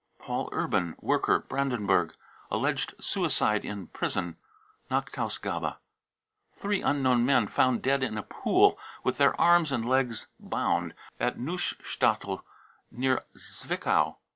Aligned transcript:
paul 0.17 0.49
urban, 0.51 0.95
worker, 0.99 1.37
Brandenburg, 1.37 2.15
alleged 2.49 2.95
suicide 2.99 3.63
> 3.63 3.63
in 3.73 3.85
prison.(. 3.85 4.35
Nachtausgabe.) 4.89 5.75
three 6.59 6.81
unknown 6.81 7.23
men, 7.23 7.45
found 7.45 7.83
dead 7.83 8.03
i 8.03 8.07
in 8.07 8.17
a 8.17 8.23
pool, 8.23 8.79
with 9.03 9.19
their 9.19 9.39
arms 9.39 9.71
and 9.71 9.87
legs 9.87 10.25
bound, 10.39 10.95
at 11.19 11.37
Neustadtel 11.37 12.41
near 12.89 13.17
I 13.19 13.37
Zwickau. 13.37 14.15